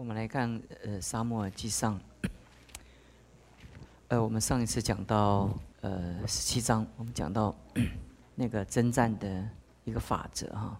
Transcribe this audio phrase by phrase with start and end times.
[0.00, 2.00] 我们来看呃《沙漠记上》，
[4.08, 5.50] 呃，我们上一次讲到
[5.82, 7.54] 呃十七章，我们讲到
[8.34, 9.46] 那个征战的
[9.84, 10.74] 一个法则哈。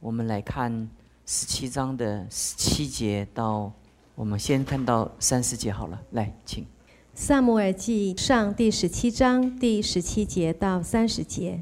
[0.00, 0.90] 我们来看
[1.24, 3.72] 十七章的十七节到，
[4.16, 6.64] 我们先看到三十节好了，来，请。
[7.14, 11.60] 《萨摩尔记上》第十七章第十七节到三十节。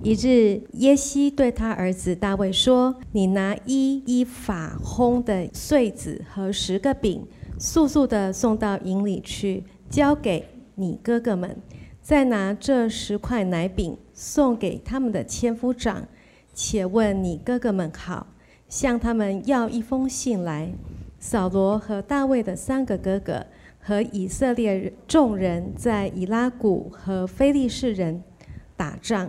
[0.00, 7.26] 一日，耶西对他儿子大卫说：“你拿一一法烘的穗子和十个饼，
[7.58, 11.56] 速速的送到营里去，交给你哥哥们。
[12.00, 16.08] 再拿这十块奶饼送给他们的千夫长，
[16.54, 18.26] 且问你哥哥们好，
[18.68, 20.72] 向他们要一封信来。
[21.20, 23.46] 扫罗和大卫的三个哥哥。”
[23.84, 28.22] 和以色列众人在以拉谷和非利士人
[28.76, 29.28] 打仗。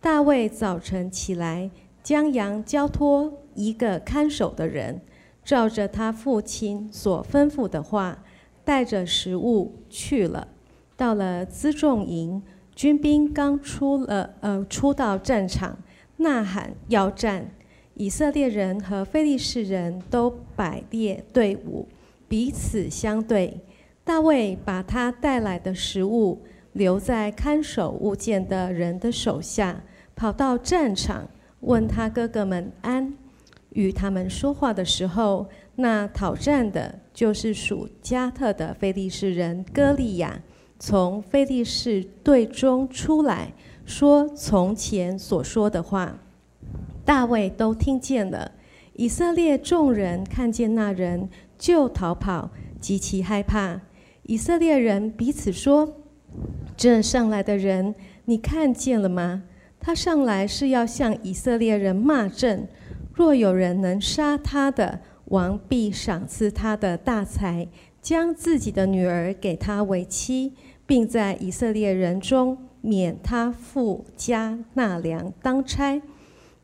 [0.00, 1.70] 大卫早晨起来，
[2.02, 5.00] 将羊交托一个看守的人，
[5.44, 8.22] 照着他父亲所吩咐的话，
[8.64, 10.48] 带着食物去了。
[10.96, 12.40] 到了辎重营，
[12.74, 15.76] 军兵刚出了呃，出到战场，
[16.18, 17.50] 呐喊要战。
[17.94, 21.88] 以色列人和非利士人都摆列队伍，
[22.28, 23.58] 彼此相对。
[24.04, 26.42] 大卫把他带来的食物
[26.76, 29.82] 留在看守物件的人的手下，
[30.14, 31.26] 跑到战场，
[31.60, 33.14] 问他哥哥们安。
[33.70, 35.46] 与他们说话的时候，
[35.76, 40.40] 那讨战的就是属加特的菲利士人歌利亚，
[40.78, 43.52] 从菲利士队中出来，
[43.84, 46.18] 说从前所说的话，
[47.04, 48.52] 大卫都听见了。
[48.94, 53.80] 以色列众人看见那人，就逃跑，极其害怕。
[54.22, 55.96] 以色列人彼此说
[56.76, 57.94] ：“这上来的人，
[58.26, 59.44] 你看见了吗？
[59.80, 62.68] 他上来是要向以色列人骂阵。
[63.14, 67.66] 若有人能杀他的，王必赏赐他的大财，
[68.02, 70.52] 将自己的女儿给他为妻，
[70.86, 76.02] 并在以色列人中免他父家纳粮当差。”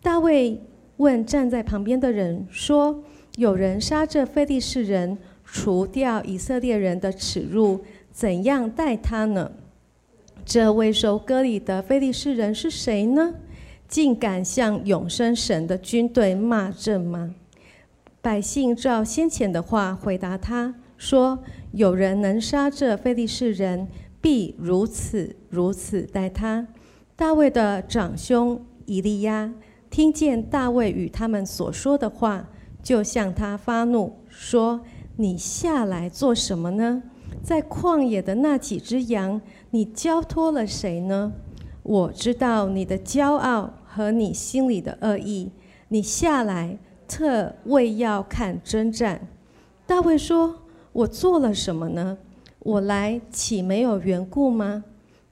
[0.02, 0.60] 大卫
[0.98, 3.02] 问站在旁边的人说
[3.38, 7.80] ：“有人杀这非利士人？”除掉以色列人的耻辱，
[8.10, 9.50] 怎样待他呢？
[10.44, 13.34] 这位受割礼的非利士人是谁呢？
[13.88, 17.34] 竟敢向永生神的军队骂阵吗？
[18.20, 21.38] 百姓照先前的话回答他说
[21.72, 23.88] ：“有人能杀这非利士人，
[24.20, 26.66] 必如此如此待他。”
[27.16, 29.52] 大卫的长兄以利亚
[29.90, 32.48] 听见大卫与他们所说的话，
[32.82, 34.80] 就向他发怒说。
[35.16, 37.02] 你下来做什么呢？
[37.42, 39.38] 在旷野的那几只羊，
[39.74, 41.32] 你交托了谁呢？
[41.82, 45.50] 我知道你的骄傲和你心里的恶意。
[45.88, 46.76] 你下来
[47.08, 49.26] 特为要看征战。
[49.86, 50.56] 大卫说
[50.92, 52.18] ：“我做了什么呢？
[52.58, 54.84] 我来岂没有缘故吗？”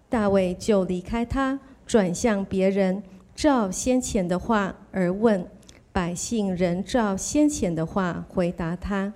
[0.09, 3.03] 大卫就离开他，转向别人，
[3.35, 5.47] 照先前的话而问。
[5.93, 9.13] 百姓人照先前的话回答他。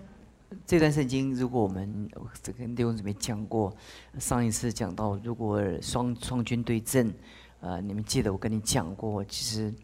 [0.67, 2.09] 这段圣经，如果我们
[2.43, 3.75] 这个内容里面讲过，
[4.19, 7.13] 上一次讲到，如果双双军对阵，
[7.61, 9.75] 呃，你们记得我跟你讲过，其实，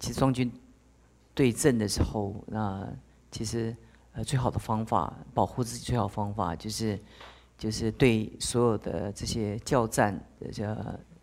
[0.00, 0.50] 其实双军
[1.34, 2.84] 对阵的时候，那
[3.30, 3.76] 其实
[4.12, 6.98] 呃最好的方法，保护自己最好方法就是，
[7.56, 10.20] 就是对所有的这些交战，
[10.50, 10.76] 叫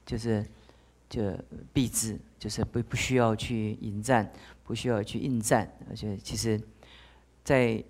[0.05, 0.45] 就是
[1.09, 1.21] 就
[1.73, 4.31] 避之，就是不不需要去迎战，
[4.63, 6.59] 不需要去应战，而且其实，
[7.43, 7.83] 在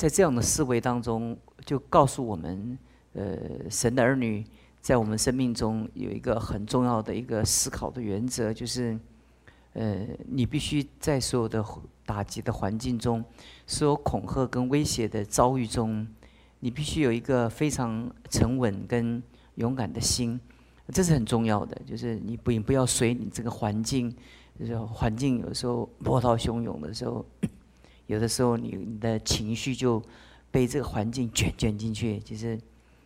[0.00, 2.78] 在这样的思维当中，就告诉我们，
[3.12, 3.36] 呃，
[3.68, 4.42] 神的儿女
[4.80, 8.98] 在我们生命中有一个很重要的一个思考的原则，就是，
[9.74, 11.62] 呃，你必须在所有的
[12.06, 13.22] 打击的环境中，
[13.66, 16.08] 所有恐吓跟威胁的遭遇中，
[16.60, 19.22] 你必须有一个非常沉稳跟
[19.56, 20.40] 勇敢的心，
[20.94, 21.78] 这是很重要的。
[21.84, 24.10] 就是你不不要随你这个环境，
[24.58, 27.22] 就是环境有时候波涛汹涌的时候。
[28.10, 30.02] 有的时候，你你的情绪就
[30.50, 32.18] 被这个环境卷卷进去。
[32.18, 32.58] 其实，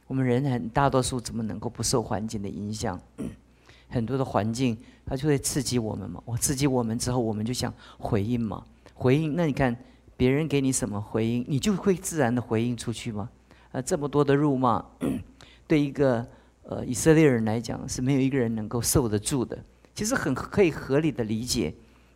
[0.06, 2.98] 我们人很大多数怎么能够不受环境的影响？
[3.90, 6.22] 很多的环境它就会刺激我们嘛。
[6.24, 8.64] 我刺激我们之后，我们就想回应嘛。
[8.94, 9.76] 回应，那你看
[10.16, 13.28] 别人给你什么回应，你就会自然的回应出去吗？
[13.72, 14.82] 啊，这么多的辱骂，
[15.68, 16.26] 对一个
[16.62, 19.62] 呃以色列人来讲是没有一个人能够受得住的。
[19.94, 21.74] 其实很可以合理的理解。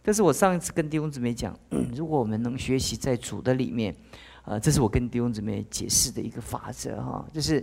[0.09, 1.55] 但是我上一次跟弟兄姊妹讲，
[1.95, 3.95] 如果我们能学习在主的里面，
[4.47, 7.61] 呃，这是我跟弟兄姊妹解释的一个法则哈，就是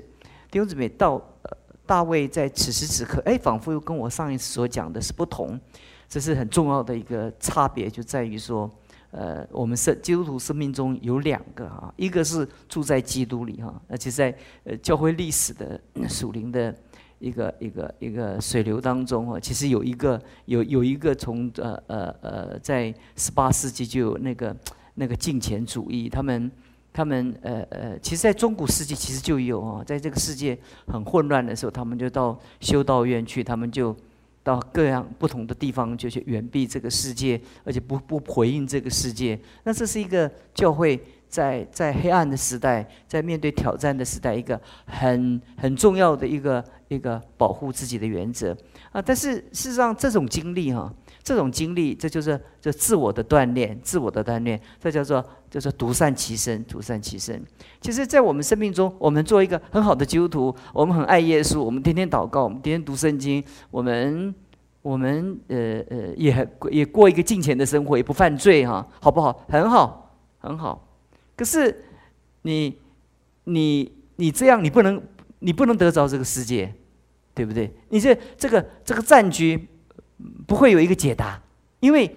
[0.51, 1.57] 弟兄姊妹到呃
[1.87, 5.59] 大卫在此时此刻，哎，仿佛又跟我上一次所讲的是不同，
[6.07, 8.69] 这是很重要的一个差别，就在于说，
[9.09, 16.71] 呃，我们生基督徒生命中有两个哈，一个是住在基督里哈，而且在呃教会历史的属灵的
[17.25, 24.55] 一个一个一个水流当中哦，其实有一个有有一个从呃呃呃在十八世纪就有那个
[24.93, 26.51] 那个敬虔主义，他们。
[26.97, 30.57] 他们呃呃，其实在中古世纪其实就有哦，在这个世界
[30.87, 33.93] 很混乱的时候，他们就到修道院去，他们就
[34.41, 39.37] 到各样不同的地方，就去远避这个世界，而且不不回应这个世界。
[39.65, 40.97] 那这是一个教会
[41.35, 48.55] 在在黑暗的时代，在面对挑战的时代，一个很很重要的一个一个保护自己的原则
[48.93, 49.01] 啊。
[49.01, 50.93] 但是事实上，这种经历哈。
[51.27, 57.43] 这种经历，这就是就自我的锻炼，自我的锻炼，这叫做叫做独善其身，独善其身。
[57.81, 64.35] 其实，在我们生命中，我们做一个很好的基督徒，我们很爱耶稣，我们天天祷告，我们天天读圣经，我们
[64.83, 69.43] 我们呃呃也也过一个敬虔的生活，也不犯罪哈，好不好？
[69.49, 70.87] 很好，很好。
[71.35, 71.83] 可是
[72.43, 72.77] 你
[73.45, 75.01] 你你这样，你不能
[75.39, 76.73] 你不能得着这个世界，
[77.33, 77.71] 对不对？
[77.89, 79.67] 你这这个这个战局。
[80.47, 81.43] 不会有一个解答，
[81.81, 82.09] 因为，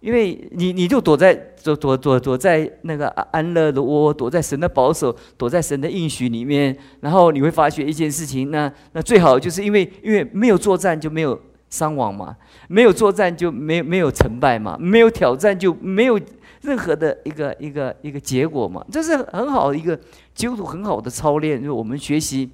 [0.00, 11.38] 因为你你就躲在躲躲躲躲在那个安乐的窝，躲在神的保守，躲在神的应许里面，然后你会发觉一件事情，那那最好就是因为因为没有作战就没有
[11.72, 12.36] 伤亡嘛，
[12.68, 16.20] 没有作战就没没有成败嘛，没有挑战就没有
[16.60, 19.98] 任何的一个一个一个结果嘛，这是很好的一个
[20.34, 22.50] 基督徒很好的操练，就是我们学习。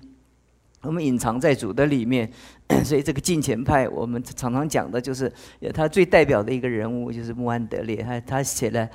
[0.83, 2.31] 我们隐藏在主的里面，
[2.85, 5.33] 所以这个近前派，我们常常讲的就是，
[5.73, 8.87] 他最代表的一个人物就是穆安德烈，他他写了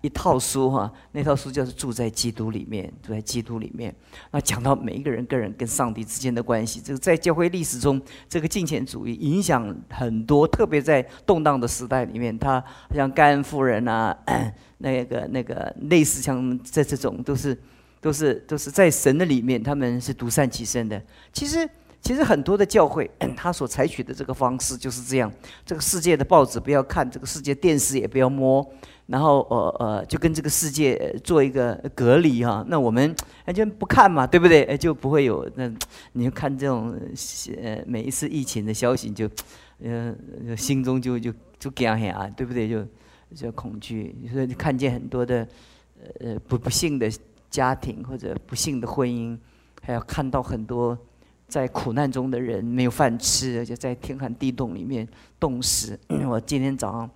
[0.00, 3.92] 一套书哈，那套书就是住在基督里面，住在基督里面，
[4.30, 12.62] 那讲到每一个人个人跟上帝之间的关系，这个在教会历史中，这个近前主义影响很多，特别在动荡的时代里面，他
[12.94, 14.16] 像盖恩夫人啊，
[14.78, 17.58] 那个那个类似像这这种都是。
[17.98, 21.02] 都是都是在神的里面，他们是独善其身的。
[21.32, 21.68] 其实
[22.00, 25.32] 其实很多的教会， 他所采取的这个方式就是这样。
[25.64, 28.64] 这个世界的报纸不要看，这个世界电视也不要摸，
[29.06, 32.64] 然后呃呃，就跟这个世界做一个隔离哈。
[32.68, 33.14] 那我们
[33.46, 34.62] 完全不看嘛，对不对？
[34.64, 35.70] 哎，就不会有那
[36.12, 36.96] 你就看这种
[37.62, 39.28] 呃每一次疫情的消息，就
[39.82, 40.14] 呃
[40.56, 42.68] 心中就就就惊吓，对不对？
[42.68, 42.86] 就
[43.34, 44.16] 就恐惧。
[44.32, 45.46] 所以你看见很多的
[46.20, 47.10] 呃不不幸的。
[47.48, 49.38] 家庭或者不幸的婚姻，
[49.80, 50.98] 还要看到很多
[51.48, 55.06] 在苦难中的人没有饭吃，而且在天寒地冻里面
[55.38, 55.98] 冻死。
[56.28, 57.10] 我今天早上，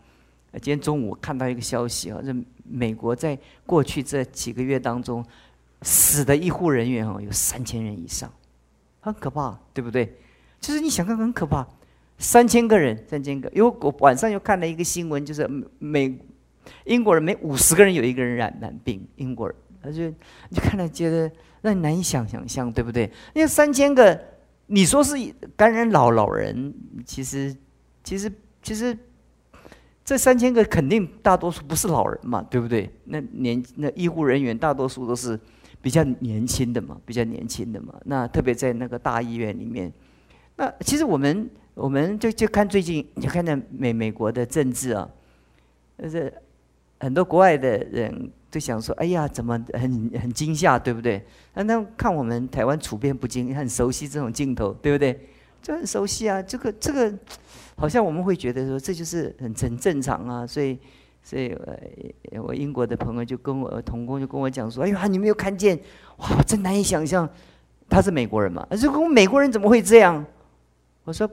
[0.55, 3.37] 今天中午看到一个消息啊，这美国在
[3.67, 5.25] 过去这几个月当中，
[5.83, 8.33] 死的医护人员哦有三千人以上，
[9.01, 10.17] 很可怕，对不对？
[10.61, 11.67] 就是你想看很可怕，
[12.19, 13.51] 三千个人，三千个。
[13.55, 15.49] 因为我晚上又看了一个新闻，就是
[15.79, 16.17] 美
[16.85, 19.57] 英国人每五十个人有一个人染染病，英国人。
[19.83, 20.03] 他就
[20.51, 21.31] 你看了觉得
[21.63, 23.11] 让你难以想想象，对不对？
[23.35, 24.19] 那三千个，
[24.67, 25.15] 你说是
[25.57, 26.73] 感染老老人，
[27.05, 27.55] 其实
[28.03, 28.97] 其实其实
[30.05, 32.91] 这三千个肯定大多数不是老人嘛，对不对？
[33.05, 35.39] 那年那医护人员大多数都是
[35.83, 37.95] 比较年轻的嘛，比较年轻的嘛。
[38.05, 39.93] 那特别在那个大医院里面，
[40.57, 45.09] 那其实我们我们就就看最近你看那美美国的政治啊，
[46.03, 46.33] 就是
[46.99, 48.31] 很多国外的人。
[48.51, 51.25] 就想说，哎呀，怎么很很惊吓，对不对？
[51.55, 55.29] 那那看我们台湾处变不惊，很熟悉这种镜头，对不对？
[55.63, 57.15] 就很熟悉啊，这个这个，
[57.77, 60.45] 好像我们会觉得说，这就是很很正常啊。
[60.45, 60.77] 所以，
[61.23, 61.57] 所以
[62.43, 65.79] 我英国的朋友就跟我同工就跟我讲说，哎呀，你没有看见，
[66.17, 67.29] 哇，真难以想象，
[67.89, 68.67] 他是美国人嘛？
[68.71, 70.25] 如果美国人怎么会这样？
[71.05, 71.31] 我说，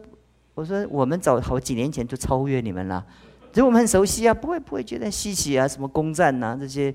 [0.54, 3.04] 我说我们早好几年前就超越你们了，
[3.52, 6.94] 所以我们很熟悉啊，不会不会觉得稀奇啊，什么攻占呐这些。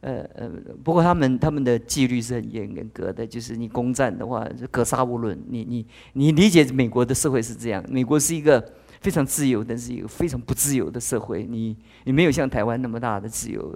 [0.00, 0.48] 呃呃，
[0.82, 5.38] 不过他们他们的纪律是很严格的，就是你攻占的话，格杀勿论。
[5.48, 11.44] 你你你理解美国的社会是这样，美国是一个非常自由，但是一个非常不自由的社会。
[11.44, 13.74] 你你没有像台湾那么大的自由，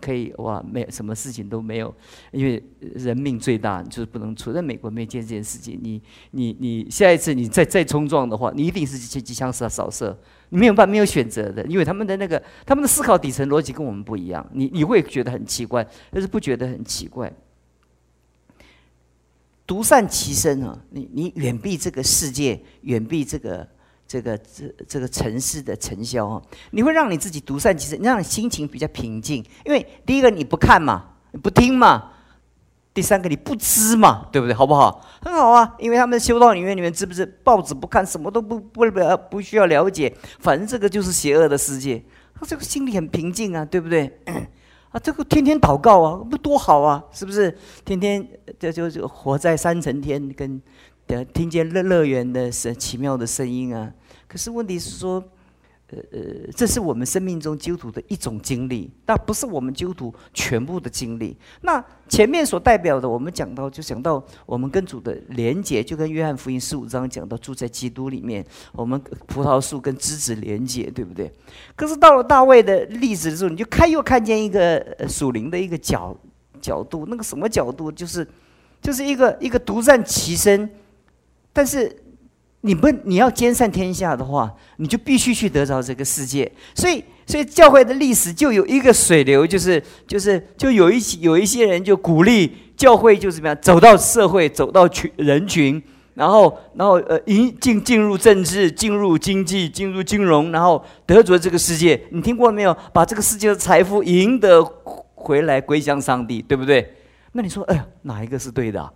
[0.00, 1.94] 可以哇，没什么事情都没有，
[2.32, 4.52] 因为人命最大，就是不能出。
[4.52, 10.16] 在美国没见这件事情，你你你下一次你再再冲撞的话，你一定是去机枪杀扫射。
[10.50, 17.30] 没有办法没有选择的，因为他们的那个他们的思考底层逻辑跟我们不一样，你你会觉得很奇怪，但是不觉得很奇怪。
[19.66, 23.68] 独善其身啊，你你远避这个世界，远避这个
[24.08, 29.44] 这个这这个城市的尘嚣啊，你会让你自己独善其身，让你心情比较平静。
[29.66, 32.12] 因为第一个你不看嘛，你不听嘛。
[32.94, 34.52] 第三个你不知嘛，对不对？
[34.52, 35.00] 好不好？
[35.22, 37.24] 很好啊，因为他们修道里面，你们知不知？
[37.44, 42.02] 报纸不看，什么都不不了，不需要了解，反正这个就是邪恶的世界，
[42.34, 44.18] 他这个心里很平静啊，对不对？
[44.90, 47.56] 啊，这个天天祷告啊，不多好啊，是不是？
[47.84, 48.26] 天天
[48.58, 50.60] 这就就活在三层天，跟
[51.32, 53.92] 听见乐乐园的声奇妙的声音啊。
[54.28, 55.24] 可是问题是说。
[55.90, 61.34] 呃呃，这是我们生命中基督徒的一种经历，但不是我们基督徒全部的经历。
[61.62, 71.32] 那前面所代表的，我们讲到就讲到我们跟主的连结，就跟约翰福音十五章讲到住在基督里面，我们葡萄树跟枝子连结，对不对？
[71.74, 76.14] 可是到了大卫的例子的时候，你就看又看见一个属灵的一个角
[76.60, 77.90] 角度，那个什么角度？
[77.90, 78.28] 就是
[78.82, 80.68] 就是一个一个独善其身，
[81.50, 82.04] 但是。
[82.68, 86.52] 你不，你要兼善天下的话，你就必须去得着这个世界。
[86.74, 95.82] 所以，所以教会的历史就有一个水流，就是就是就有一些有一些人就鼓励教会就怎么样走到社会，走到群人群，
[96.12, 101.98] 然后然后呃进进进入政治，进入经济，进入金融，然后得着这个世界。
[102.10, 102.76] 你听过没有？
[102.92, 104.62] 把这个世界的财富赢得
[105.14, 106.94] 回来，归向上帝，对不对？
[107.32, 108.92] 那你说，哎呀，哪一个是对的？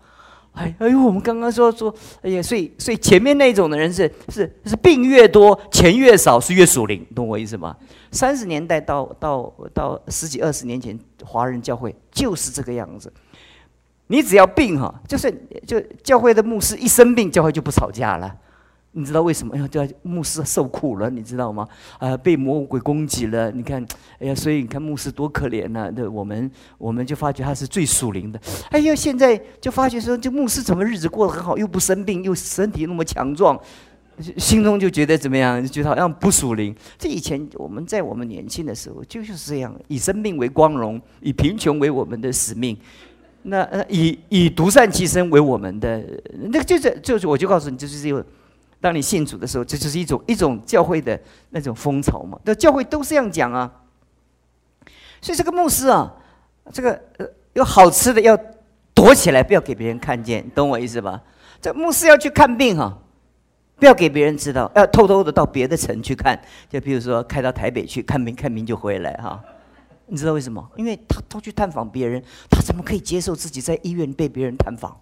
[0.53, 7.75] 哎，哎呦，我们刚刚说说，哎呀，所以所以前面那种的人是是是病越多，钱越少，是越属灵，懂我意思吗？
[8.11, 13.11] 三十年代到到到十几二十年前，华人教会就是这个样子。
[14.09, 15.33] 你只要病哈，就是
[15.67, 18.37] 就教会的牧师一生病，教会就不吵架了。
[18.95, 19.55] 你知道为什么？
[19.55, 21.67] 哎呀，叫牧师受苦了，你知道吗？
[21.99, 23.51] 啊，被魔鬼攻击了。
[23.51, 23.83] 你看，
[24.19, 25.91] 哎呀，所以你看牧师多可怜呐。
[25.97, 28.39] 那我们，我们就发觉他是最属灵的。
[28.71, 33.59] 哎呀，现在就发觉说，这牧师怎么日子过得很好，又不生病，又身体那么强壮，
[34.37, 35.67] 心中就觉得怎么样？
[35.67, 36.77] 觉得好像不属灵。
[36.99, 42.77] 这以前我们在我们年轻的时候就是这样，以生命为光荣，以贫穷为我们的使命。
[43.45, 46.05] 那呃，以以独善其身为我们的，
[46.43, 48.23] 那个就是就是，我就告诉你，就是这个。
[48.83, 51.19] 当你信主的时候，这就是一种一种教会的
[51.51, 52.37] 那种风潮嘛。
[52.45, 53.73] 那教会都是这样讲啊。
[55.21, 56.13] 所以这个牧师啊，
[56.73, 58.37] 这个呃有好吃的要
[58.93, 61.23] 躲起来，不要给别人看见，懂我意思吧？
[61.61, 62.99] 这牧师要去看病哈，
[63.77, 66.37] 不要给别人知道，要偷偷的到别的城去看。
[66.69, 69.41] 就比如说开到台北去看病，看病就回来哈。
[70.07, 70.69] 你知道为什么？
[70.77, 72.21] 因为他都去探访别人，
[72.51, 75.01] 他怎么可以接受自己在医院被别人探访？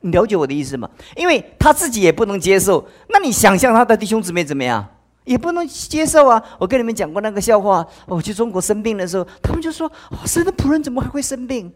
[0.00, 0.88] 你了解我的意思吗？
[1.16, 4.86] 因为他自己也不能接受，那你想象他的弟兄姊妹怎么样？
[5.24, 6.40] 也不能接受啊！
[6.56, 9.90] 我跟你们讲过那个笑话，我去中国生病的时候，他们就说
[10.24, 11.72] ：“神的仆人怎么还会生病？”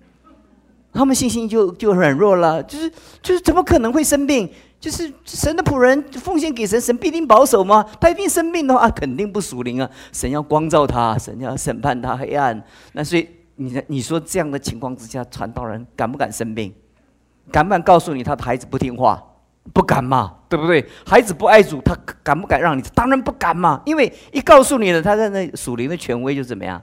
[0.95, 2.89] 他们信心就就软弱了，就是
[3.21, 4.49] 就是怎么可能会生病？
[4.79, 7.85] 就是神的仆人奉献给神，神必定保守吗？
[8.00, 9.91] 他一定生病的话，肯定不属灵啊！
[10.12, 12.62] 神要光照他，神要审判他黑暗。
[12.93, 16.73] 那所以你你说这样的情况之下，传道人敢不敢生病？
[17.50, 19.23] 敢不敢告诉你他的孩子不听话？
[19.75, 20.85] 不敢嘛，对不对？
[21.07, 22.83] 孩子不爱主，他敢不敢让你？
[22.95, 26.83] 当然不敢嘛，因为一告诉你了，他在那属灵的权威就怎么样，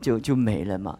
[0.00, 0.98] 就就没了嘛。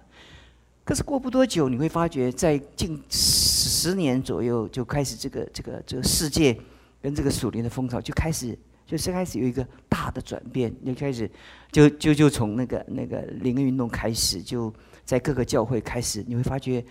[0.84, 6.58] 可是过不多久，你会发觉在近十年左右就开始这个这个这个世界
[7.02, 11.28] 跟这个属灵的风潮就开始就是开始有一个大的转变，就开始
[11.72, 14.72] 就就就从那个那个灵运动开始，就
[15.04, 16.82] 在各个教会开始，你会发觉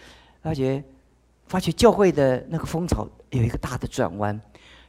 [0.43, 0.83] 发觉。
[1.47, 4.39] 发觉教会的那个风潮有一个大的转弯，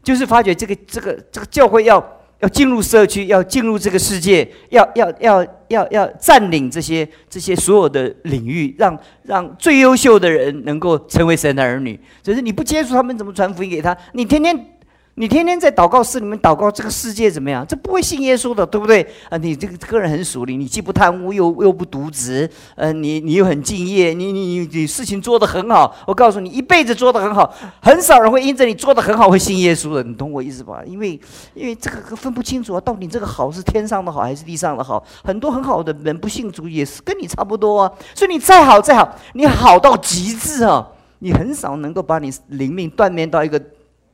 [0.02, 2.04] 就是发觉这个这个这个教会要
[2.40, 11.98] 要进入社区，要进入这个世界，要要要要要占领这些这些所有的领域，让让最优秀的人能够成为神的儿女。
[12.22, 13.96] 只是你不接触他们，怎么传福音给他？
[14.12, 14.77] 你天天。
[15.18, 17.66] 你天天在祷告室里面祷告，这个世界怎么样？
[17.66, 19.04] 这不会信耶稣的，对不对？
[19.28, 25.92] 啊，你这个个人很属灵，你既不贪污，又又不渎职，呃，你你又很敬业，你你你事情做得很好。
[26.06, 30.04] 我告诉你，一辈子做得很好，很少人会因着你做得很好会信耶稣的。
[30.04, 30.82] 你懂我意思吧？
[30.87, 31.20] 因为
[31.52, 35.02] 因为这个分不清楚啊，到底这个好是天上的好还是地上的好？
[35.25, 37.92] 很多很好的人不信主也是跟你差不多啊。
[38.14, 40.87] 所以你再好再好，你好到极致啊，
[41.18, 43.60] 你很少能够把你灵命锻炼到一个。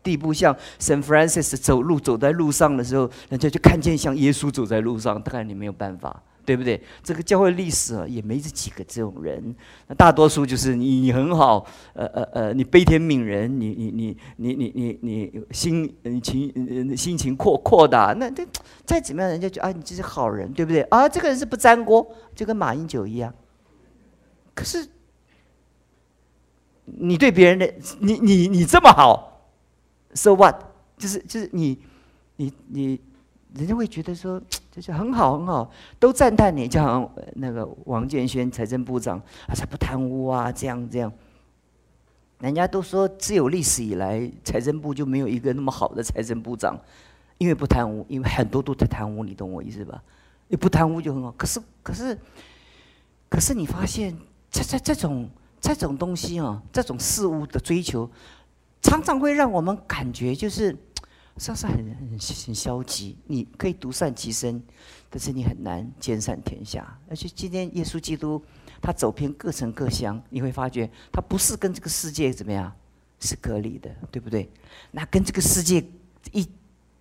[0.04, 6.80] 地步像 San Francis 走路走在路上的时候，人家就看见像耶稣走在路上，当然你没有办法，对不对？
[7.02, 9.54] 这个教会历史啊，也没这几个这种人，
[9.88, 15.90] 那大多数就是你你很好，呃呃呃，你悲天悯人，你你你你你你你心
[16.23, 18.46] 情心情阔阔的，那这
[18.84, 20.82] 再怎么样，人家就啊，你这是好人，对不对？
[20.82, 23.32] 啊，这个人是不沾锅，就跟马英九一样。
[24.54, 24.87] 可是
[26.84, 29.34] 你对别人的，你你你这么好。
[30.14, 30.56] So what？
[30.97, 31.78] 就是就是你，
[32.37, 33.00] 你你，
[33.54, 34.40] 人家会觉得说，
[34.71, 41.12] 就是很好很好，都赞叹你，就像那个王建轩财政部长，他才不贪污啊，这样这样。
[42.38, 46.78] 人家都说，自有历史以来，财政部就没有一个那么好的财政部长，
[47.38, 50.02] 因为不贪污，因为很多都在贪污，你懂我意思吧？
[50.49, 51.33] 你不贪污就很好。
[51.33, 52.18] 可是，可是，
[53.28, 54.16] 可是你发现，
[54.50, 55.28] 这这这种
[55.61, 58.09] 这种东西啊，这种事物的追求，
[58.85, 60.76] 常常会让我们感觉就是，
[61.38, 63.17] 是是很很很消极。
[63.26, 64.62] 你可以独善其身，
[65.11, 66.97] 但是你很难兼善天下。
[67.11, 68.41] 而且今天耶稣基督
[68.81, 72.71] 他走遍各城各乡，你会发觉他不是跟这个世界怎么样
[73.19, 74.49] 是隔离的，对不对？
[74.93, 75.83] 那跟这个世界
[76.31, 76.47] 一。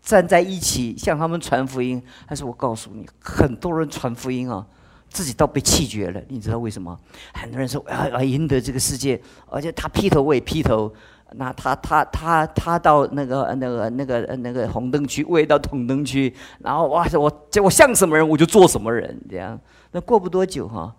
[0.06, 4.68] 站在一起向他们传福音，但是我告诉你，很多人传福音啊，
[5.10, 6.22] 自己倒被气绝了。
[6.28, 7.00] 你知道为什么？
[7.34, 10.94] 很多人说啊，要赢得这个世界，而且他劈头我也劈头。
[11.32, 16.34] 那他他他他到那个那个那个那个红灯区，我也到红灯区。
[16.60, 19.60] 然后哇，我我像什么人我就做什么人，这样。
[19.92, 20.94] 那过不多久哈，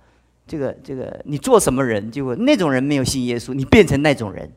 [0.47, 4.51] 这个这个你做什么人，就那种人没有信耶稣，你变成那种人，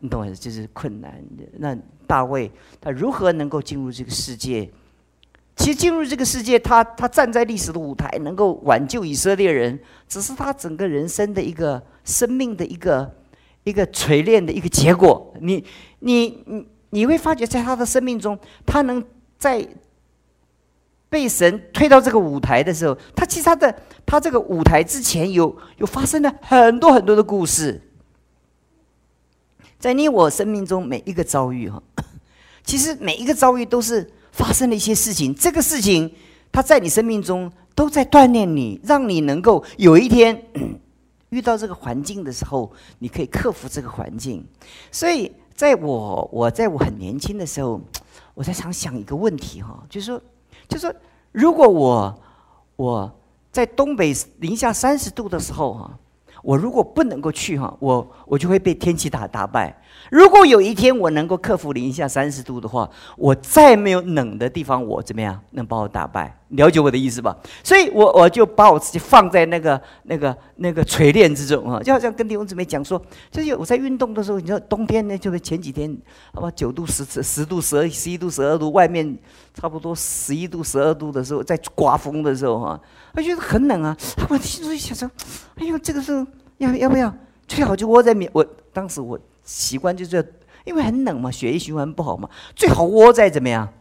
[0.00, 0.40] 你懂我意思？
[0.40, 1.22] 就是困难。
[1.58, 1.76] 那。
[2.08, 2.48] 大卫
[2.80, 4.70] 他如何能够进入这个世界？
[5.56, 13.12] 其实进入这个世界，他他站在历史的舞台，能够挽救以色列人，只是他整个人生的一个生命的一个
[13.66, 15.34] 一个锤炼的一个结果。
[15.40, 15.62] 你
[15.98, 19.04] 你你你会发觉，在他的生命中，他能
[19.36, 19.66] 在
[21.08, 23.74] 被神推到这个舞台的时候，他其实他的
[24.06, 27.82] 他这个舞台之前有有发生了很多很多的故事。
[29.78, 31.82] 在你我生命中每一个遭遇哈，
[32.64, 35.34] 其实每一个遭遇都是发生了一些事情。
[35.34, 36.10] 这个事情，
[36.52, 40.44] 它在你生命中都在锻炼你，让你能够有一天
[41.30, 44.46] 遇到这个环境的时候，你可以克服这个环境。
[44.90, 47.80] 所以，在我我在我很年轻的时候，
[48.34, 50.22] 我在想想一个问题哈，就是说，
[50.68, 50.94] 就是说，
[51.32, 52.22] 如果我
[52.76, 53.12] 我
[53.50, 55.98] 在东北零下三十度的时候哈。
[56.46, 59.76] 我如果不能够去哈，我我就会被天气打打败。
[60.12, 66.32] 如果有一天我能够克服零下三十度的话，我再没有冷的地方，我怎么样能把我打败？
[66.50, 67.36] 了解我的意思吧？
[67.64, 75.98] 所以，我我就把我自己放在那个那个那个锤炼之中啊，就好像跟弟兄姊妹讲说，就是我在运动的时候，你知道冬天呢，就是前几天，
[76.32, 79.18] 好吧，九度十十度十二十一度十二度，外面
[79.54, 82.80] 差不多十一度十二度的时候，在刮风的时候哈，
[83.14, 83.96] 我觉得很冷啊。
[84.28, 85.10] 我心中想说，
[85.56, 86.24] 哎呦，这个时候
[86.58, 87.14] 要要不要
[87.46, 89.18] 最好就窝在棉，我当时我。
[89.48, 93.72] 习惯就是因为很冷嘛，血液循环不好嘛，最好窝在怎么样？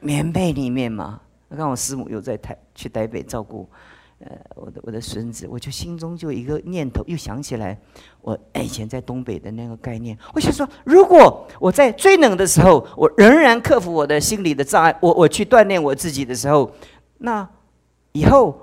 [0.00, 1.20] 棉被里面嘛。
[1.48, 3.68] 我看我师母又在台去台北照顾，
[4.20, 7.78] 呃，我的我的孙子，我就心中就一个念头，又想起来
[8.22, 10.16] 我以前在东北的那个概念。
[10.32, 16.72] 我想说，如果我在最冷的时候，我仍然克服我的心理的障碍，我我去锻炼我自己的时候，
[17.18, 17.46] 那
[18.12, 18.58] 以后。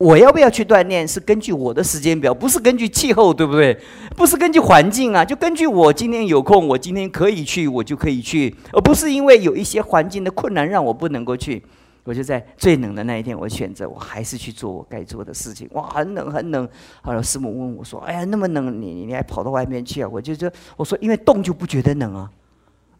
[0.00, 1.06] 我要不要去锻炼？
[1.06, 3.78] 是根据我的时间表，不是根据气候，对不对？
[4.16, 11.62] 不是根据环境啊，就根据我今天有空，我今天可以去，我就可以去，而不是因为有一些环境的困难让我不能够去。
[12.04, 15.68] 我就在最冷的那一天，我选择我还是去做我该做的事情。
[15.72, 16.66] 哇，很冷很冷。
[17.02, 22.30] 后来师母问我说：“哎呀，那么冷，你你还跑到外面去啊？”我就说：“我说因为动就不觉得冷啊，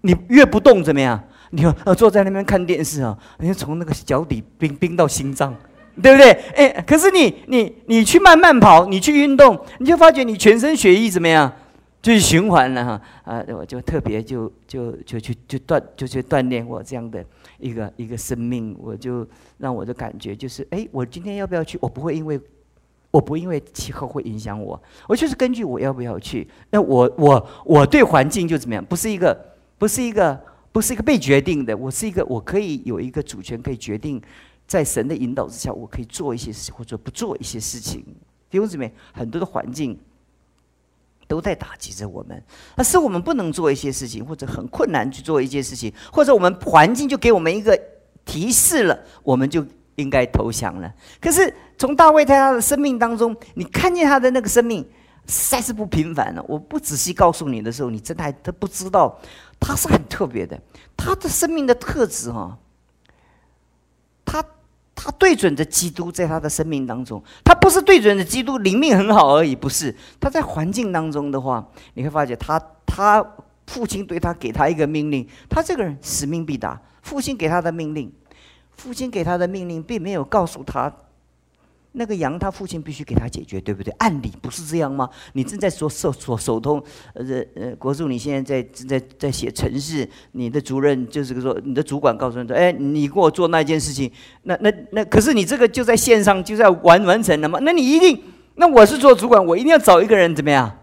[0.03, 1.19] 你越不动怎么样？
[1.49, 5.57] 你呃坐在那边看电视啊，你从那个脚底冰冰到心脏。”
[6.01, 6.31] 对不对？
[6.55, 11.53] 哎，可是你你你去慢慢跑，你去运动，你就发觉你全身血液怎么样，
[12.01, 13.45] 就是循环了哈啊！
[13.49, 17.25] 我就特别就就就去就锻就去锻炼我这样的
[17.59, 19.27] 一个一个生命，我就
[19.59, 21.79] 让我的感觉就是，哎，我今天要不要去？
[21.81, 22.41] 我不会因为
[23.11, 26.49] 我不因为气候会影响我，我就是根据我要不要去。
[26.71, 28.85] 那我我我对环境就怎么样？
[28.85, 29.39] 不是一个
[29.77, 30.41] 不是一个
[30.73, 34.23] 不是一个被决定的，我是一个我可以有一个主权可以决定。
[34.71, 38.05] 在神的引导之下，我可以做一些事情，或者不做一些事情。
[38.49, 39.99] 弟兄姊妹，很多的环境
[41.27, 42.41] 都在打击着我们，
[42.77, 47.77] 而是我们不能做一些事情，或者很困难去做一件事情，或者我们环境就给我们一个
[48.25, 50.95] 提示了，我们就应该投降了。
[51.21, 54.89] 可是从大卫在他的生命当中，你看见他的那个生命
[55.27, 56.45] 实在是不平凡了。
[56.47, 59.21] 我不仔细告诉你的时候，你真的还都不知道
[59.59, 60.57] 他是很特别的。
[60.97, 62.57] 他的生命的特质哈，
[64.25, 64.45] 他。
[65.03, 69.97] 他对准着基督，在他的生命当中，他不是对准着基督灵命很好而已，不是。
[70.21, 73.25] 他在环境当中的话，你会发觉他，他
[73.67, 76.79] 父亲对他给他一个命令，他这个人使命必达。
[77.01, 78.13] 父亲给他的命令，
[78.73, 80.93] 父亲给他的命令，并没有告诉他。
[81.93, 83.93] 那个羊，他父亲必须给他解决，对不对？
[83.99, 85.11] 按理不是这样吗？
[85.33, 86.81] 你正在说手手手通，
[87.15, 87.25] 呃
[87.57, 94.11] 呃，国柱，你现在在正在在写程式，你的主任就是说，你的主管告诉你说，哎，你给我做那件事情，
[94.45, 97.59] 那那那，可是你这个就在线上，就在完完成了吗？
[97.63, 98.23] 那你一定，
[98.55, 100.79] 那我是做主管，我一定要找一个人怎么样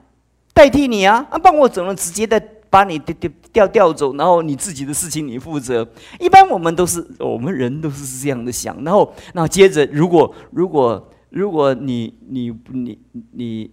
[0.53, 1.25] 代替你啊？
[1.29, 5.87] 啊，帮我怎么直接的把你调调调调走，然后你自己的事情你负责。
[6.19, 12.99] 一般我们都是我们人都是这样的想，然后然后接着如果如果如果你你你
[13.31, 13.71] 你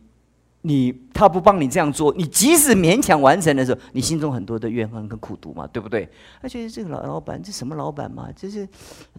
[0.63, 6.09] 你他不帮你这样做，你即使勉强完成的时候，你心中很多的怨恨跟苦毒嘛，对不对？
[6.41, 8.69] 他觉得这个老老板这什么老板嘛，这是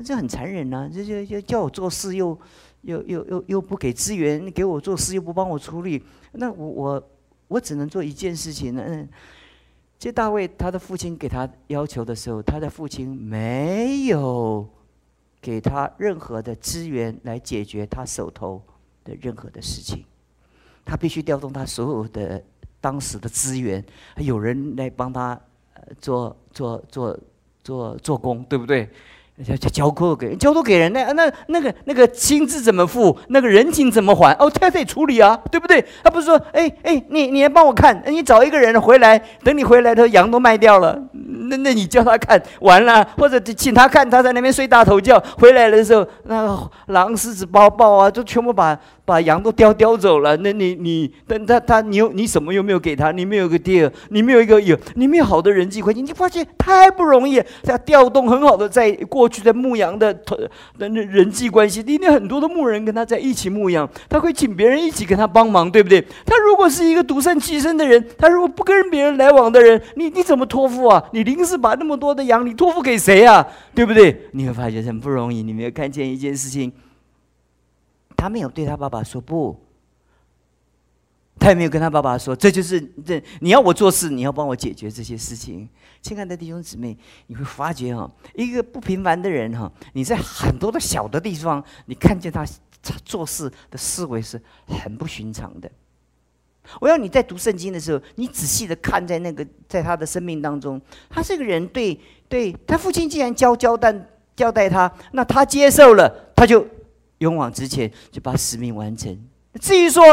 [0.04, 2.38] 这很残忍呐，这就就叫我做事又。
[2.86, 7.10] 又又又又不给资源给我做事，又不帮我处理，那我我
[7.48, 8.84] 我只能做一件事情呢。
[8.86, 9.10] 嗯，
[10.06, 14.70] 这大卫他的父亲给他要求的时候，他的父亲没有
[15.42, 18.62] 给他任何的资源来解决他手头
[19.04, 20.06] 的任何的事情，
[20.86, 22.40] 他必须调动他所有的
[22.80, 23.84] 当时的资源，
[24.18, 25.42] 有人来帮他
[26.00, 27.20] 做做做
[27.64, 28.88] 做做工，对不对？
[29.44, 33.18] 交交交托给交托给人，那那那个那个薪资怎么付？
[33.28, 34.32] 那个人情怎么还？
[34.40, 35.84] 哦，他得处理啊，对不对？
[36.02, 40.98] 他不是说，哎哎，你你来帮我看，你找一个人回来，等你回来，他羊都卖掉了，
[41.50, 48.80] 那那你叫他看完了，或者请他看，他在那边睡大头觉，回来的时候，那个狼、狮子、包包啊，就全部把。
[49.08, 53.12] 把羊都叼叼走了，那你你，但他他你有你什么又没有给他？
[53.12, 57.40] 你没有个爹，你没有一个有，你没有好的人际关系，你发现太不容易。
[57.62, 66.00] 他调动很好的在过过去的牧羊的的那人际关系，今天很多的牧人跟他在一起牧羊，他会请别人一起跟他帮忙，对不对？
[66.24, 71.04] 他如果是一个独善其身的人，他如果不跟别人来往的人，你你怎么托付啊？
[71.12, 73.44] 你临时把那么多的羊，你托付给谁啊？
[73.74, 74.30] 对不对？
[74.34, 75.42] 你会发现很不容易。
[75.42, 76.72] 你没有看见一件事情。
[78.16, 79.60] 他没有对他爸爸说不，
[81.38, 85.68] 他也没有跟他爸爸说，这就是这你要我做事，你要帮我解决这些事情。
[86.02, 92.46] 亲爱的弟兄姊妹，你会发觉哈，一个不平凡的人哈，你在很多的小的地方，你看见他
[92.82, 95.70] 他做事的思维是很不寻常的。
[96.80, 103.94] 我要你在读圣经的时候，你仔细的看在那个在他的生命当中，他这个人对对他父亲既然交交代
[104.36, 106.66] 交代他，那他接受了，他就。
[107.20, 109.18] 勇往直前，就把使命完成。
[109.62, 110.04] 至于说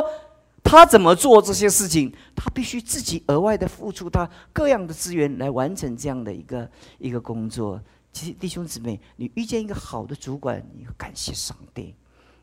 [0.62, 7.82] 他怎么做这些事情，他必须自己额外的付出他各样的资源来完成这样的一个一个工作。
[8.12, 11.94] 其实弟兄姊妹，你遇见一个好的主管，你要感谢上帝；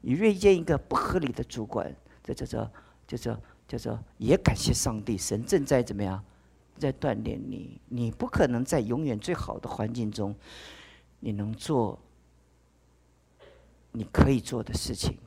[0.02, 2.72] 你遇见一个不合理的主管，这叫做
[3.08, 5.18] 叫做叫做也感谢上帝。
[5.18, 6.24] 神正在怎么样，
[6.78, 7.80] 在锻炼你。
[7.88, 10.36] 你不可能在永远最好的环境中，
[11.20, 12.00] 你能做。
[13.92, 15.18] 你可以做的事情，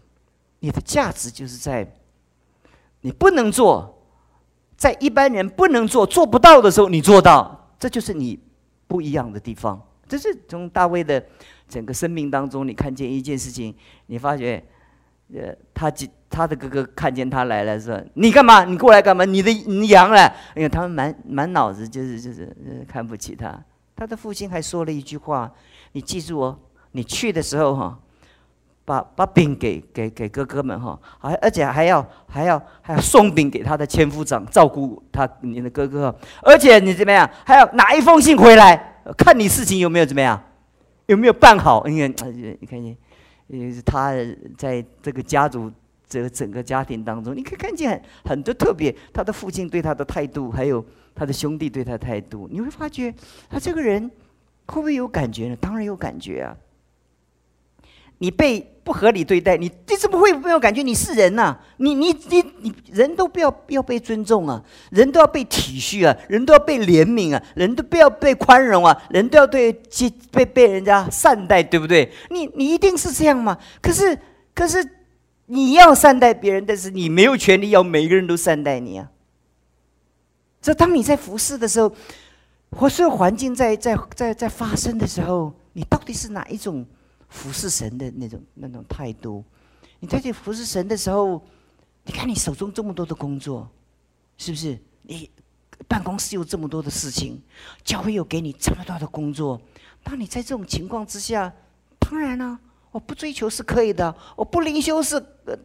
[0.60, 1.84] 你的价值就是在
[3.02, 4.02] 你不能做，
[4.76, 8.38] 在一般人不能做、做不到的时候，你做到，这就是你
[8.88, 9.80] 不一样的地方。
[10.08, 11.24] 这是从大卫的
[11.68, 13.74] 整个生命当中，你看见一件事情，
[14.06, 14.62] 你发觉，
[15.34, 15.92] 呃，他
[16.28, 18.64] 他的哥哥看见他来了，说：“你干嘛？
[18.64, 19.24] 你过来干嘛？
[19.24, 22.54] 你的你羊了？”因为他们满满脑子就是就是
[22.86, 23.58] 看不起他。
[23.96, 25.52] 他的父亲还说了一句话
[25.92, 26.58] ：“你记住哦，
[26.92, 27.98] 你去的时候哈。”
[28.84, 40.42] 把把饼给给给哥哥们哈，还而且还要还要还要送饼给他的千夫长，照顾他你的哥哥，而且你怎么样，还要拿一封信回来，看你事情有没有怎么样，
[41.06, 41.84] 有没有办好？
[41.86, 42.96] 你看，你看见，
[43.48, 44.12] 呃，他
[44.58, 45.70] 在这个家族
[46.08, 53.14] 这个整个家庭当中，你可以看见很多特别，他的父亲对他的态度，还有他的兄弟对他的态度，你会发觉
[53.48, 54.10] 他这个人
[54.66, 55.56] 会不会有感觉呢？
[55.60, 56.56] 当然有感觉啊。
[58.22, 60.80] 你被不合理对待，你你怎么会没有感觉？
[60.80, 72.12] 你是人呐，你你你你人都不要要被尊重啊，人都要被体恤啊，人都要被怜悯啊，人都不要被宽容啊，人都要对接被被人家善待，对不对？
[72.30, 73.58] 你你一定是这样吗？
[73.80, 74.16] 可是
[74.54, 74.88] 可是
[75.46, 79.10] 你要善待别人，但是你没有权利要每个人都善待你啊。
[80.60, 81.92] 所以当你在服侍的时候，
[82.70, 86.86] 或是环境在在在在发生的时候，你到底是哪一种？
[87.32, 89.42] 服侍神的那种那种态度，
[90.00, 91.42] 你在这服侍神的时候，
[92.04, 93.68] 你看你手中这么多的工作，
[94.36, 94.78] 是不是？
[95.02, 95.28] 你
[95.88, 97.42] 办公室有这么多的事情，
[97.82, 99.58] 教会又给你这么多的工作，
[100.04, 101.52] 当你在这种情况之下，
[101.98, 102.58] 当然了，
[102.90, 105.16] 我不追求是可以的，我不灵修是
[105.46, 105.56] 呃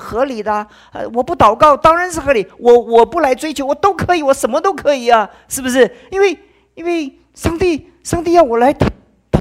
[0.00, 5.90] 合理的，呃，我不祷告当然是合理，我我不来追求我都可以，我什么都可以啊，是不是？
[6.10, 6.36] 因为
[6.74, 8.76] 因为上帝上帝要我来。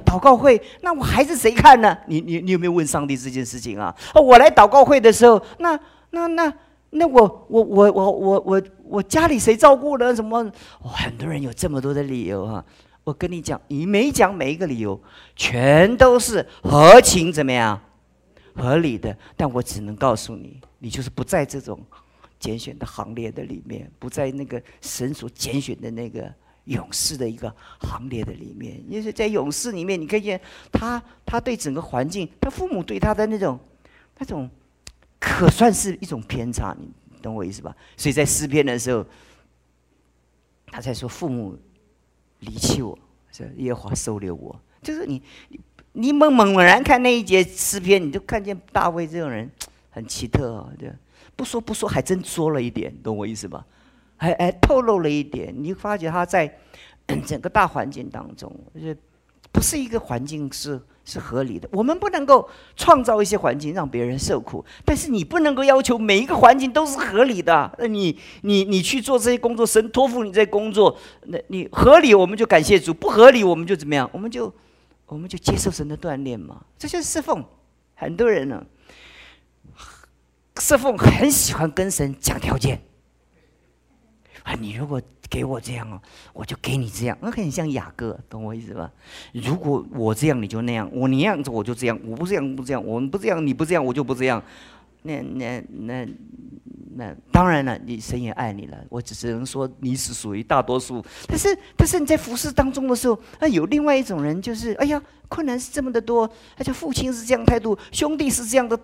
[0.05, 1.97] 祷告会，那我孩子谁看呢？
[2.07, 3.93] 你你你有没有问上帝这件事情啊？
[4.13, 5.77] 哦，我来祷告会的时候，那
[6.11, 6.53] 那那
[6.91, 10.15] 那我我我我我我我家里谁照顾呢？
[10.15, 10.49] 什么？
[10.81, 12.63] 很多人有这么多的理由啊！
[13.03, 14.99] 我跟你讲，你每讲每一个理由，
[15.35, 17.79] 全都是合情怎么样？
[18.55, 19.15] 合理的。
[19.35, 21.79] 但我只能告诉你，你就是不在这种
[22.39, 26.33] 拣选的行列的里面，不在那个神所拣选的那个
[26.65, 28.83] 勇士的一个行列的里面。
[28.87, 30.39] 因为在勇士里面，你可以见
[30.71, 33.59] 他，他对整个环境，他父母对他的那种
[34.19, 34.49] 那种，
[35.19, 36.87] 可算是一种偏差，你
[37.21, 37.75] 懂我意思吧？
[37.97, 39.05] 所以在诗篇的时候，
[40.67, 41.57] 他在说父母
[42.39, 42.97] 离弃我，
[43.31, 45.21] 是耶和华收留我，就是你
[45.93, 49.49] 你猛猛然看那一节诗篇，你就看见大卫这种人
[49.89, 50.91] 很奇特哦，对。
[51.37, 53.65] 不说不说，还真作了一点，懂我意思吧？
[54.17, 56.57] 还还透露了一点，你发觉他在
[57.25, 58.95] 整个大环境当中，就
[59.51, 61.69] 不是一个环境是是合理的。
[61.71, 67.73] 我们不能够创造一些环境让别人受苦，但是你不能够要求每一个环境都是合理的。
[67.77, 70.97] 那你你你去做这些工作，神托付你这工作，
[71.27, 74.09] 那你合理我们就感谢主，不合理我们就怎么样？
[74.11, 74.53] 我们就
[75.05, 76.61] 我们就接受神的锻炼嘛。
[76.77, 77.45] 这就是侍奉，
[77.93, 78.65] 很多人呢。
[80.57, 82.81] 侍奉很喜欢跟神讲条件
[84.45, 84.53] 啊！
[84.53, 85.99] 你如果给我这样哦，
[86.31, 87.17] 我就给你这样。
[87.19, 88.91] 那很像雅各，懂我意思吧？
[89.33, 91.99] 如果我这样，你就那样；我你样子，我就这样。
[92.05, 94.41] 我不这样，不这样；我们不这样，你不这样，我就不这样。
[95.01, 96.07] 那那那
[96.95, 98.77] 那，当然了，你神也爱你了。
[98.89, 101.03] 我只是能说你是属于大多数。
[101.27, 108.79] 但是但是你在服侍当中的时候，啊，有另外一种人，就是哎呀，困难是这么的多，而且父亲是这样态度，兄弟是这样的。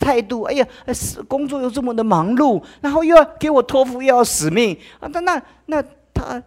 [0.00, 5.06] 态度，哎呀，是工作又这么的忙碌，然后又要给我托付，又要使命啊！
[5.12, 5.84] 那那那
[6.14, 6.42] 他，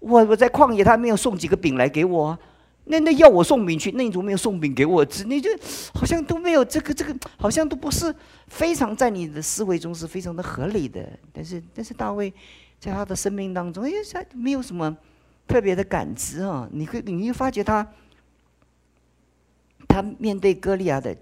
[0.00, 2.38] 我我在旷野，他没有送几个饼来给我啊，
[2.86, 5.22] 那那要我送饼去，那你怎么没有送饼给我吃？
[5.22, 5.48] 你就
[5.94, 8.12] 好像都没有这个这个，好像都不是
[8.48, 11.08] 非常在你的思维中是非常的合理的。
[11.32, 12.34] 但是但是大卫
[12.80, 14.94] 在他的生命当中，哎，他没有什么
[15.46, 16.68] 特别的感知啊！
[16.72, 17.86] 你会你会发觉他，
[19.86, 21.16] 他面对歌利亚的。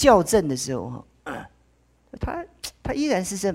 [0.00, 1.50] 校正的时候哈，
[2.18, 2.42] 他
[2.82, 3.54] 他依然是这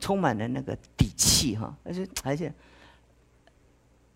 [0.00, 2.50] 充满了那个底气哈，而且而且，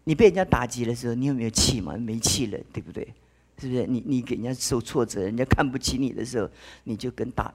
[0.04, 1.94] 你被人家打击的时候，你有没有气嘛？
[1.94, 3.06] 没气了，对不对？
[3.58, 3.86] 是不是？
[3.86, 6.48] 你你给人家受挫折，人家看不起你的时候，
[6.84, 7.52] 你就跟打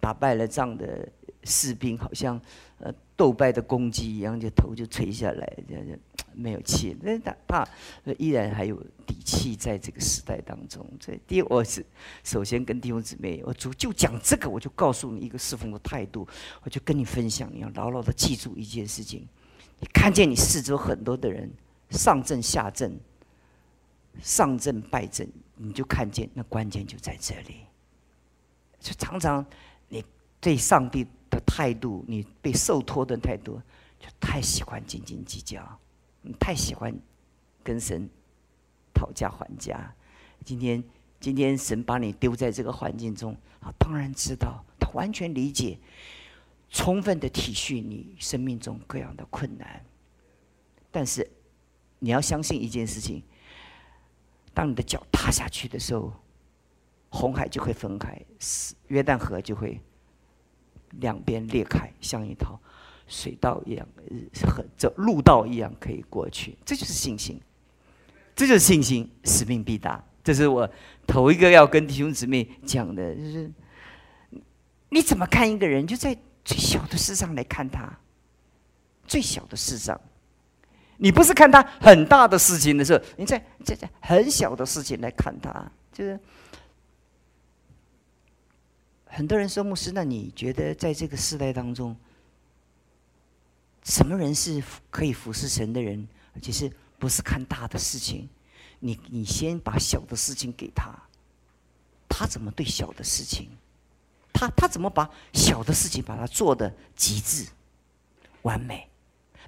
[0.00, 1.06] 打败了仗的
[1.44, 2.40] 士兵，好像
[2.78, 5.92] 呃斗败的公鸡一样，就头就垂下来，这样就
[6.32, 6.96] 没有气。
[7.00, 7.66] 那他他
[8.18, 8.76] 依然还有
[9.06, 10.86] 底气在这个时代当中。
[11.00, 11.84] 这第二，我是
[12.22, 16.26] 首先跟弟兄姊妹，我主就讲这个，我就告诉你一个侍奉的态度，
[16.62, 19.26] 我就跟你分享，你要牢牢的记住一件事情：
[19.80, 21.50] 你看见你四周很多的人
[21.90, 22.98] 上阵下阵，
[24.20, 27.56] 上阵败阵，你就看见那关键就在这里。
[28.80, 29.44] 就常常
[29.88, 30.04] 你
[30.40, 33.60] 对上帝的态度，你被受托的态度，
[33.98, 35.60] 就太喜欢斤斤计较。
[36.20, 36.94] 你太喜欢
[37.64, 38.08] 跟神
[38.92, 39.92] 讨价还价。
[40.44, 40.84] 今天，
[41.18, 45.78] 今天神把你丢在这个环境中，啊，当然知道，他完全理解，
[46.68, 49.84] 充分的体恤你生命中各样的困难。
[50.90, 51.28] 但是，
[51.98, 53.22] 你要相信一件事情：
[54.52, 56.12] 当你的脚踏下去的时候，
[57.08, 58.20] 红海就会分开，
[58.88, 59.80] 约旦河就会
[61.00, 62.58] 两边裂开，像一条。
[63.08, 63.86] 水道一样，
[64.46, 67.38] 和走路道一样可以过去，这就是信心，
[68.34, 70.02] 这就是信心，使命必达。
[70.24, 70.66] 这是我
[71.06, 73.50] 头一个要跟弟兄姊妹讲的，就是
[74.88, 77.92] 你怎么看一个人，就在最小的事上来看他，
[79.06, 80.00] 最小的事上，
[80.96, 86.18] 你不是看他很大的事情的时候，你在在在很小的事情来看他，就是
[89.14, 91.94] 很多人说牧师，那你觉得在这个时代当中？
[93.84, 96.08] 什么人是可以服侍神的人？
[96.40, 98.26] 其实不是看大的事情？
[98.78, 100.98] 你你先把小的事情给他，
[102.08, 103.50] 他怎么对小的事情？
[104.32, 107.46] 他他怎么把小的事情把它做的极致、
[108.40, 108.88] 完美？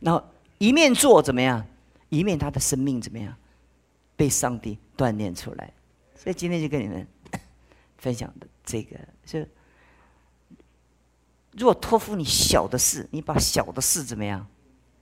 [0.00, 0.22] 然后
[0.58, 1.66] 一面做怎么样？
[2.10, 3.34] 一面他的生命怎么样？
[4.14, 5.72] 被上帝锻炼出来。
[6.14, 7.06] 所以今天就跟你们
[7.96, 9.48] 分享的这个是。
[11.56, 14.44] 如果托付你小的事，你把小的事怎么样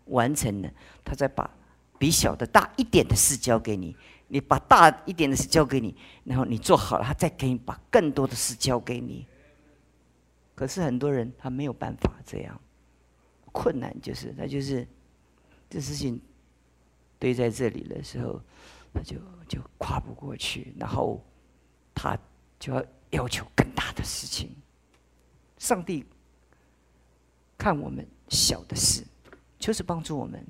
[0.07, 0.71] 完成了，
[1.03, 1.51] 他再把
[1.99, 3.97] 比小的大一点的事交给你，
[4.29, 9.27] 你把大一点的事交给你，然后你做好了，他再给你把更多的事交给你。
[10.55, 12.61] 可是很多人他没有办法这样，
[13.51, 14.87] 困难就是他就是
[15.71, 16.21] 这事情
[17.19, 18.41] 堆在这里的时候，
[18.93, 19.17] 他就
[19.49, 21.25] 就跨不过去，然后
[21.95, 22.19] 他
[22.59, 24.55] 就要要求更大的事情，
[25.57, 26.05] 上帝。
[27.63, 29.05] 看我们小的事，
[29.57, 30.45] 就是帮助我们。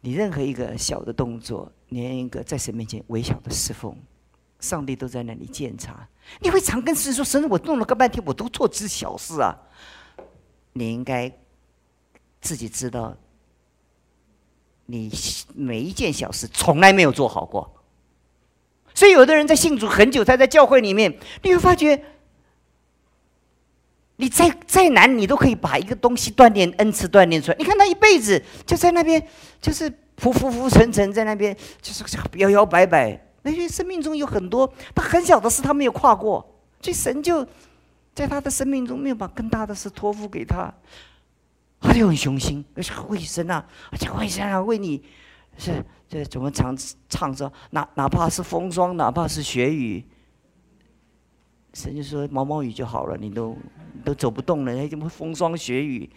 [0.00, 3.94] 你任何一个小的动作，连一个在神面前微小的侍奉，
[4.60, 6.08] 上帝都在那里检查。
[6.40, 9.54] 你会常跟神说：“神，我弄了个半天，我都做只小事啊。”
[10.72, 11.30] 你应该
[12.40, 13.14] 自己知道，
[14.86, 15.12] 你
[15.54, 17.84] 每一件小事从来没有做好过。
[18.94, 22.02] 所以，有的人在信主很久，他在教会里面，你会发觉，
[24.20, 27.56] 你再再难，你都可以把一个东西锻炼恩赐锻炼出来。
[27.58, 29.20] 你看他一辈子就在那边，
[29.60, 32.04] 就是浮浮浮沉沉在那边，就是
[32.34, 33.18] 摇摇摆摆。
[33.42, 36.46] 那些生命中有很多他很小的事，他没有跨过，
[36.80, 37.46] 所以神就
[38.14, 40.72] 在他的生命中没有把更大的事托付给他，
[41.80, 45.02] 他就很雄心，而且为神啊，而且为神啊，为你
[45.56, 45.84] 是。
[46.10, 46.76] 这怎么唱
[47.08, 47.52] 唱着？
[47.70, 50.04] 哪哪怕是风霜，哪怕是雪雨，
[51.72, 53.16] 神就说毛毛雨就好了。
[53.16, 53.56] 你都
[53.92, 56.08] 你都走不动了，还怎么风霜雪雨？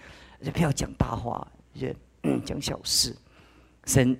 [0.41, 1.87] 就不要讲大话，就
[2.45, 3.15] 讲小事。
[3.85, 4.17] 神，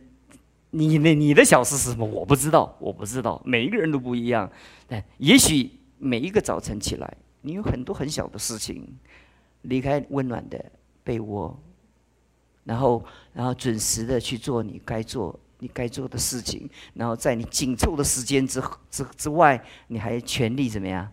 [0.71, 2.05] 你的你的小事是什么？
[2.05, 3.41] 我不知道，我不知道。
[3.45, 4.49] 每一个人都不一样。
[4.87, 8.87] 但也许每一个早晨起来，你有很多很小的事情，
[9.63, 10.63] 离开温暖的
[11.03, 11.59] 被窝，
[12.63, 15.39] 然后然后准时的去做你该做。
[15.59, 21.09] 你该做的事情，然后在你紧凑的时间之之之外，你还全力怎么样？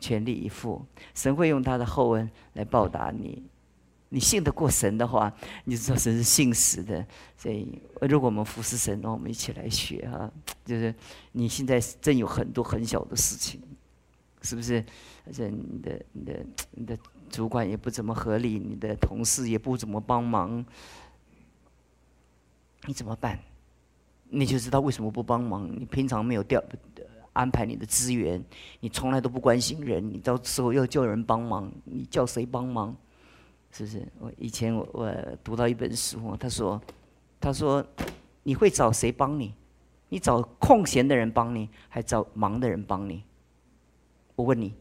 [0.00, 0.84] 全力以赴，
[1.14, 3.42] 神会用他的厚恩来报答你。
[4.12, 5.32] 你信得过神的话，
[5.64, 7.06] 你知道神是信实的。
[7.36, 10.28] 所以，如果我们服侍神，那我们一起来学哈。
[10.64, 10.92] 就是
[11.30, 13.62] 你现在正有很多很小的事情，
[14.42, 14.84] 是不是？
[15.26, 20.64] 而且你的、你的、你的主管也不怎么合理，你的同事也不怎么帮忙，
[22.86, 23.38] 你怎么办？
[24.28, 25.70] 你就知道为什么不帮忙？
[25.70, 26.60] 你平常没有调
[27.40, 28.44] 安排你的资源，
[28.80, 32.94] 你从来都不关心人，你到时候要叫人帮忙，你叫谁帮忙？
[33.72, 34.06] 是不是？
[34.18, 35.10] 我以前我我
[35.42, 36.78] 读到一本书，他说，
[37.40, 37.82] 他说
[38.42, 39.54] 你会找谁帮你？
[40.10, 43.22] 你找空闲的人帮你，还找忙的人帮你？
[44.36, 44.74] 我问你，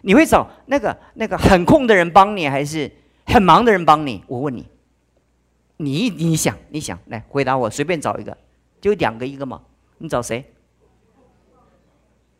[0.00, 2.90] 你会找那个那个很空的人帮你，还是
[3.26, 4.24] 很忙的人帮你？
[4.26, 4.64] 我问你。
[5.78, 8.36] 你你想你想来回答我，随便找一个，
[8.80, 9.60] 就两个一个嘛。
[9.98, 10.44] 你找谁？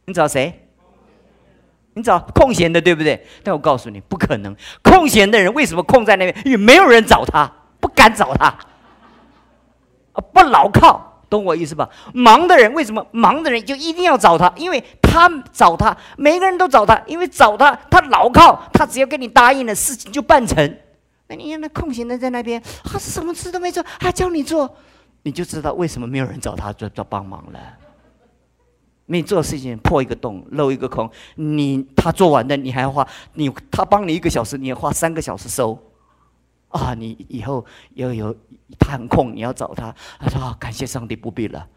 [0.05, 0.59] 你找谁？
[1.95, 3.27] 你找空闲的，对不对？
[3.43, 4.57] 但我告诉你，不可能。
[4.83, 6.47] 空闲的人为什么空在那边？
[6.47, 8.47] 因为没有人找他，不敢找他。
[8.47, 11.89] 啊，不牢靠，懂我意思吧？
[12.15, 13.07] 忙的人为什么？
[13.11, 20.57] 忙的人就一定要找他，因为他找他，每个人都找他，因为找他，他牢靠，他只要跟你答应了，事情就办成。
[21.29, 24.75] 那你看那空闲的在那边，他什么事都没做，还叫你做，
[25.23, 27.61] 你就知道为什么没有人找他做做帮忙了。
[29.13, 35.79] 你做事情破一个洞漏一个空，你他做完的你还要花你他帮你一个小时，你要花三个小时收，
[36.69, 36.95] 啊！
[36.95, 38.35] 你以后要有
[38.79, 41.69] 他很空，你要找他，他说感谢上帝不必了，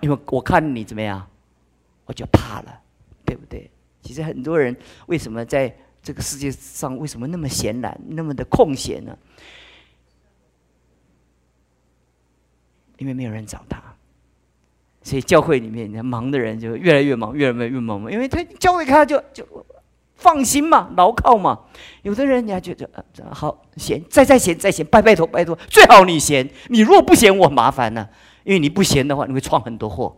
[0.00, 1.26] 因为我看你怎么样，
[2.04, 2.80] 我就怕了，
[3.24, 3.70] 对不对？
[4.02, 5.76] 其实很多人为什么在？
[6.02, 9.18] 这个世界上为什么那么闲懒，那么的空闲呢？
[12.98, 13.82] 因为没有人找他，
[15.06, 18.10] 所以教会里面，你看忙的人就越来越忙，越来越忙嘛。
[18.10, 19.46] 因为他教会他就就
[20.16, 21.60] 放心嘛，牢靠嘛。
[22.02, 22.90] 有的人，你还觉得
[23.30, 26.50] 好闲，再再闲再闲，拜拜托拜托，最好你闲。
[26.70, 28.08] 你如果不闲，我麻烦呢，
[28.42, 30.16] 因为你不闲的话，你会闯很多祸。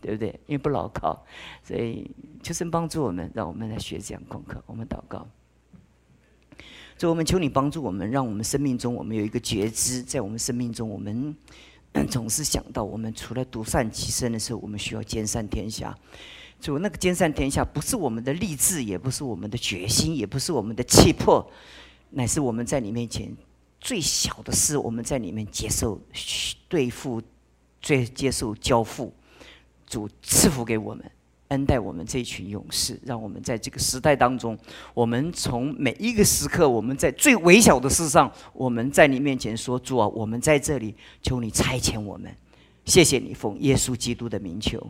[0.00, 0.28] 对不对？
[0.46, 1.24] 因为不牢靠，
[1.62, 2.10] 所以
[2.42, 4.60] 求神帮助我们，让我们来学这样功课。
[4.66, 5.24] 我们祷告，
[6.98, 11.36] 所以我们求你帮助我们，让我们生命中我们有一个觉知，在我们生命中，我们
[12.08, 15.96] 总是想到，我们除了独善其身的时候，我们需要兼善天下。
[16.60, 21.50] 主，那个兼善天下，不是我们的励志，也不是我们的决心，也不是我们的气魄，
[22.10, 23.34] 乃是我们在你面前
[23.80, 26.00] 最小的事，我们在里面接受
[26.68, 27.20] 对付，
[27.80, 29.12] 最接受交付。
[29.86, 31.10] 主赐福给我们，
[31.52, 34.58] 恩待我们这群勇士，让我们在这个时代当中，
[34.94, 42.34] 我们从每一个时刻，我们在最微小的事上，我们在你面前说：“主啊，我们在这里，求你差遣我们。”
[42.86, 44.84] 谢谢你，奉耶稣基督的名求。